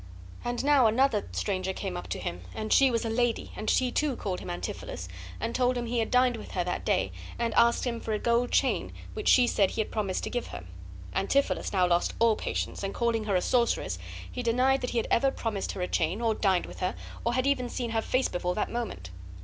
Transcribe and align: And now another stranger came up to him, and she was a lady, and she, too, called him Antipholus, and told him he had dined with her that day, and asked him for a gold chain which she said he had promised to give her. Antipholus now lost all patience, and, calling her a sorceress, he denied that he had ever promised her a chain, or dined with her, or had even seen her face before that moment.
And 0.43 0.65
now 0.65 0.87
another 0.87 1.27
stranger 1.31 1.73
came 1.73 1.95
up 1.95 2.07
to 2.07 2.17
him, 2.17 2.41
and 2.55 2.73
she 2.73 2.89
was 2.89 3.05
a 3.05 3.09
lady, 3.11 3.51
and 3.55 3.69
she, 3.69 3.91
too, 3.91 4.15
called 4.15 4.39
him 4.39 4.49
Antipholus, 4.49 5.07
and 5.39 5.53
told 5.53 5.77
him 5.77 5.85
he 5.85 5.99
had 5.99 6.09
dined 6.09 6.37
with 6.37 6.53
her 6.53 6.63
that 6.63 6.83
day, 6.83 7.11
and 7.37 7.53
asked 7.53 7.83
him 7.85 7.99
for 7.99 8.11
a 8.11 8.17
gold 8.17 8.49
chain 8.49 8.93
which 9.13 9.27
she 9.29 9.45
said 9.45 9.69
he 9.69 9.81
had 9.81 9.91
promised 9.91 10.23
to 10.23 10.31
give 10.31 10.47
her. 10.47 10.63
Antipholus 11.13 11.71
now 11.71 11.85
lost 11.85 12.15
all 12.17 12.35
patience, 12.35 12.81
and, 12.81 12.95
calling 12.95 13.25
her 13.25 13.35
a 13.35 13.43
sorceress, 13.43 13.99
he 14.31 14.41
denied 14.41 14.81
that 14.81 14.89
he 14.89 14.97
had 14.97 15.07
ever 15.11 15.29
promised 15.29 15.73
her 15.73 15.81
a 15.83 15.87
chain, 15.87 16.19
or 16.19 16.33
dined 16.33 16.65
with 16.65 16.79
her, 16.79 16.95
or 17.23 17.35
had 17.35 17.45
even 17.45 17.69
seen 17.69 17.91
her 17.91 18.01
face 18.01 18.27
before 18.27 18.55
that 18.55 18.71
moment. 18.71 19.11